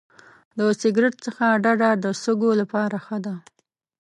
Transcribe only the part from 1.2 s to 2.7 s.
څخه ډډه د سږو